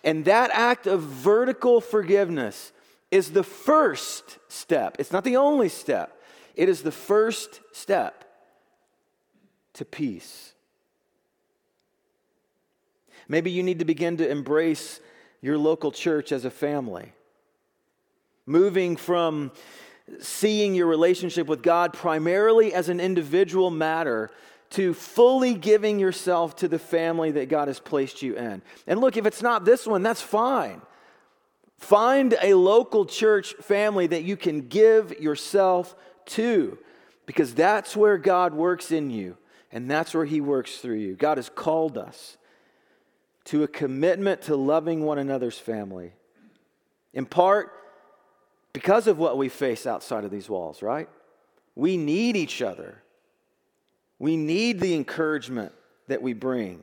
[0.03, 2.73] And that act of vertical forgiveness
[3.11, 4.97] is the first step.
[4.99, 6.21] It's not the only step,
[6.55, 8.25] it is the first step
[9.75, 10.55] to peace.
[13.29, 15.01] Maybe you need to begin to embrace
[15.41, 17.13] your local church as a family.
[18.47, 19.53] Moving from
[20.21, 24.31] seeing your relationship with God primarily as an individual matter
[24.71, 28.63] to fully giving yourself to the family that God has placed you in.
[28.87, 30.81] And look, if it's not this one, that's fine.
[31.79, 35.95] Find a local church family that you can give yourself
[36.27, 36.79] to
[37.27, 39.37] because that's where God works in you
[39.71, 41.15] and that's where He works through you.
[41.15, 42.37] God has called us
[43.47, 46.13] to a commitment to loving one another's family.
[47.15, 47.73] In part,
[48.73, 51.09] because of what we face outside of these walls, right?
[51.75, 53.03] We need each other.
[54.19, 55.73] We need the encouragement
[56.09, 56.83] that we bring.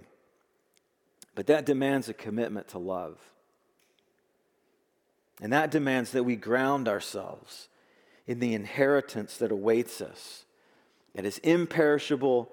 [1.35, 3.17] But that demands a commitment to love.
[5.41, 7.67] And that demands that we ground ourselves
[8.25, 10.45] in the inheritance that awaits us,
[11.13, 12.49] that is imperishable,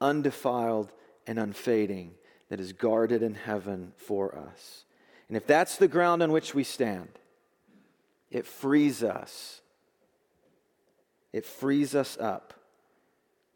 [0.00, 0.92] undefiled,
[1.26, 2.12] and unfading
[2.48, 4.84] that is guarded in heaven for us.
[5.28, 7.08] And if that's the ground on which we stand,
[8.30, 9.60] it frees us.
[11.32, 12.54] It frees us up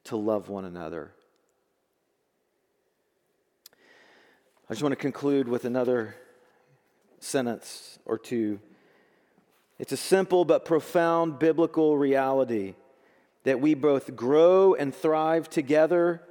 [0.04, 1.12] to love one another.
[4.70, 6.14] I just want to conclude with another
[7.20, 8.60] sentence or two.
[9.78, 12.74] It's a simple but profound biblical reality
[13.44, 16.22] that we both grow and thrive together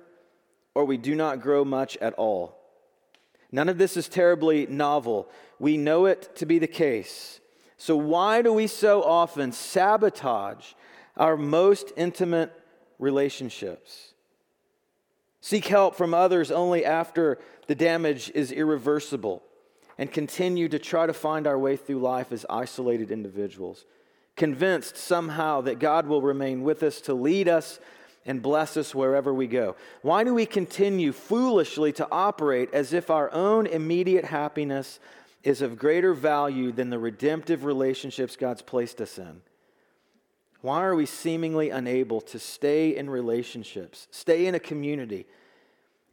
[0.77, 2.55] or we do not grow much at all.
[3.51, 5.27] None of this is terribly novel.
[5.57, 7.39] We know it to be the case.
[7.77, 10.73] So, why do we so often sabotage
[11.15, 12.53] our most intimate
[12.99, 14.13] relationships?
[15.41, 19.41] Seek help from others only after the damage is irreversible,
[19.97, 23.83] and continue to try to find our way through life as isolated individuals,
[24.35, 27.79] convinced somehow that God will remain with us to lead us
[28.27, 29.75] and bless us wherever we go.
[30.01, 34.99] Why do we continue foolishly to operate as if our own immediate happiness
[35.43, 39.41] is of greater value than the redemptive relationships God's placed us in?
[40.61, 45.25] Why are we seemingly unable to stay in relationships, stay in a community,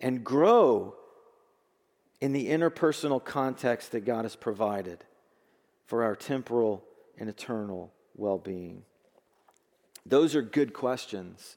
[0.00, 0.94] and grow
[2.20, 5.04] in the interpersonal context that God has provided
[5.86, 6.84] for our temporal
[7.18, 8.84] and eternal well being?
[10.06, 11.56] Those are good questions.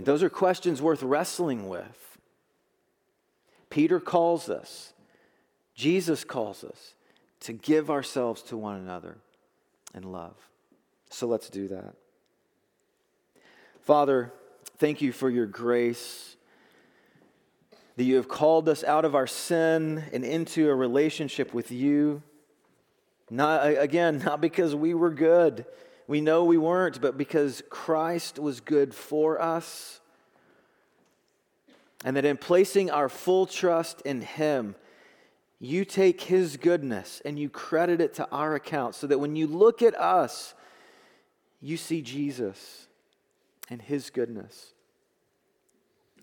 [0.00, 2.18] And those are questions worth wrestling with.
[3.68, 4.94] Peter calls us,
[5.74, 6.94] Jesus calls us
[7.40, 9.18] to give ourselves to one another
[9.94, 10.32] in love.
[11.10, 11.96] So let's do that.
[13.82, 14.32] Father,
[14.78, 16.34] thank you for your grace
[17.98, 22.22] that you have called us out of our sin and into a relationship with you.
[23.28, 25.66] Not, again, not because we were good.
[26.10, 30.00] We know we weren't, but because Christ was good for us.
[32.04, 34.74] And that in placing our full trust in Him,
[35.60, 39.46] you take His goodness and you credit it to our account so that when you
[39.46, 40.52] look at us,
[41.60, 42.88] you see Jesus
[43.68, 44.72] and His goodness.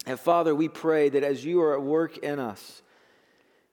[0.06, 2.82] And Father, we pray that as you are at work in us,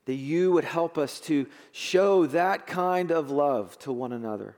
[0.05, 4.55] that you would help us to show that kind of love to one another.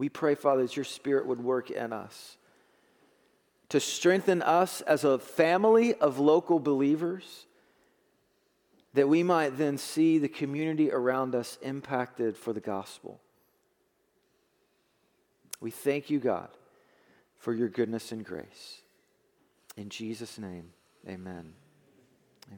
[0.00, 2.38] We pray, Father, that your Spirit would work in us
[3.68, 7.44] to strengthen us as a family of local believers,
[8.94, 13.20] that we might then see the community around us impacted for the gospel.
[15.60, 16.48] We thank you, God,
[17.36, 18.80] for your goodness and grace.
[19.76, 20.70] In Jesus' name,
[21.06, 21.52] amen.